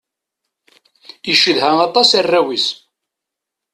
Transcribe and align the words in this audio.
Icedha 1.31 1.71
aṭas 1.87 2.09
arraw-is. 2.19 2.67